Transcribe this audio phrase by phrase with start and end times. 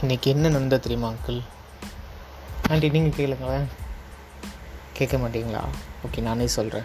[0.00, 1.42] இன்றைக்கி என்ன நடந்த தெரியுமா அங்கிள்
[2.70, 3.64] ஆண்டி நீங்கள் கேளுங்களேன்.
[4.92, 5.60] கேட்க மாட்டீங்களா?
[6.06, 6.82] ஓகே நானே சொல்கிறேன்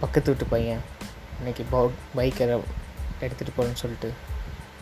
[0.00, 0.80] பக்கத்து வீட்டு பையன்
[1.40, 2.60] இன்றைக்கி பவு பைக்கரை
[3.20, 4.12] எடுத்துகிட்டு போகிறேன்னு சொல்லிட்டு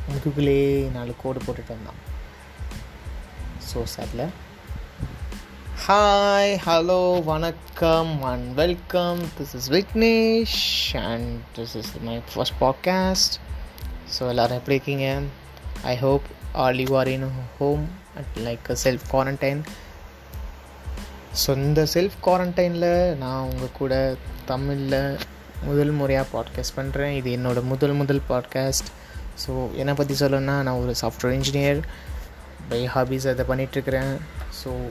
[0.09, 2.01] முதுகுலே நாலு கோடு போட்டுட்டு வந்தான்.
[3.73, 4.29] ஸோ சாரில்
[5.87, 13.35] ஹாய் ஹலோ வணக்கம் and welcome this is Vignesh and this is my first podcast
[14.19, 15.21] so எல்லோரும் எப்படி இருக்கீங்க?
[15.83, 19.61] I hope all you are in home at like self quarantine
[21.47, 25.19] so இந்த செல்ஃப் குவாரண்டைனில் நான் உங்கள் கூட தமிழில்
[25.63, 28.87] முதல் முறையாக பாட்காஸ்ட் பண்ணுறேன் இது என்னோடய முதல் முதல் பாட்காஸ்ட்
[29.47, 31.83] ஸோ என்னை பற்றி சொல்லணும்னா நான் ஒரு சாஃப்ட்வேர் இன்ஜினியர்
[32.69, 34.17] பை ஹாபீஸ் அதை பண்ணிகிட்ருக்கிறேன்
[34.65, 34.89] ஸோ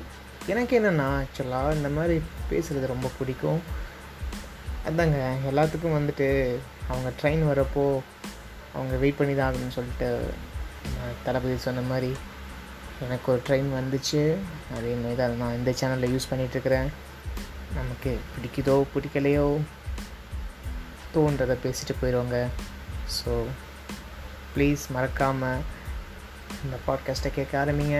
[0.47, 3.61] எனக்கு என்னென்னா ஆக்சுவலாக இந்த மாதிரி பேசுகிறது ரொம்ப பிடிக்கும்.
[4.89, 6.55] அதாங்க எல்லாத்துக்கும் வந்துட்டு
[6.87, 7.99] அவங்க ட்ரெயின் வரப்போ
[8.73, 10.19] அவங்க வெயிட் பண்ணி தான் ஆகணும்னு சொல்லிட்டு
[11.23, 12.11] தளபதி சொன்ன மாதிரி
[13.01, 14.21] எனக்கு ஒரு ட்ரெயின் வந்துச்சு.
[14.77, 16.87] அதே மாதிரி தான் நான் இந்த சேனலில் யூஸ் பண்ணிகிட்ருக்கிறேன்
[17.73, 19.47] நமக்கு பிடிக்குதோ பிடிக்கலையோ
[21.15, 22.37] தோன்றதை பேசிட்டு போயிடுவாங்க
[23.17, 23.33] ஸோ
[24.55, 25.61] ப்ளீஸ் மறக்காமல்
[26.63, 27.97] இந்த பாட்காஸ்ட்டை கேட்க ஆரம்பிங்க.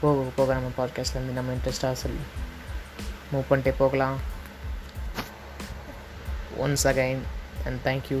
[0.00, 2.24] போக போக நம்ம பாட்காஸ்ட்லேருந்து நம்ம இன்ட்ரெஸ்டாக சொல்லி
[3.32, 4.18] மூவ் பண்ணிட்டே போகலாம்.
[6.62, 7.22] Once again
[7.66, 8.18] and thank you